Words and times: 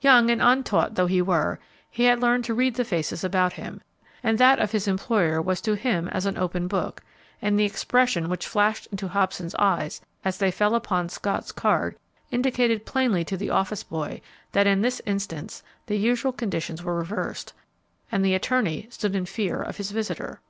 Young 0.00 0.30
and 0.30 0.40
untaught 0.40 0.94
though 0.94 1.04
he 1.06 1.20
were, 1.20 1.58
he 1.90 2.04
had 2.04 2.18
learned 2.22 2.46
to 2.46 2.54
read 2.54 2.76
the 2.76 2.82
faces 2.86 3.22
about 3.22 3.52
him, 3.52 3.82
and 4.22 4.38
that 4.38 4.58
of 4.58 4.72
his 4.72 4.88
employer 4.88 5.42
was 5.42 5.60
to 5.60 5.74
him 5.76 6.08
as 6.08 6.24
an 6.24 6.38
open 6.38 6.66
book, 6.66 7.02
and 7.42 7.60
the 7.60 7.66
expression 7.66 8.30
which 8.30 8.46
flashed 8.46 8.86
into 8.86 9.06
Hobson's 9.08 9.54
eyes 9.56 10.00
as 10.24 10.38
they 10.38 10.50
fell 10.50 10.74
upon 10.74 11.10
Scott's 11.10 11.52
card 11.52 11.94
indicated 12.30 12.86
plainly 12.86 13.22
to 13.26 13.36
the 13.36 13.50
office 13.50 13.82
boy 13.82 14.22
that 14.52 14.66
in 14.66 14.80
this 14.80 15.02
instance 15.04 15.62
the 15.88 15.98
usual 15.98 16.32
conditions 16.32 16.82
were 16.82 16.94
reversed, 16.96 17.52
and 18.10 18.24
the 18.24 18.34
attorney 18.34 18.86
stood 18.88 19.14
in 19.14 19.26
fear 19.26 19.60
of 19.60 19.76
his 19.76 19.90
visitor. 19.90 20.40